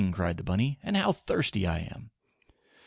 cried 0.11 0.37
the 0.37 0.43
bunny, 0.43 0.79
"And 0.81 0.97
how 0.97 1.11
thirsty 1.11 1.67
I 1.67 1.81
am!" 1.81 2.09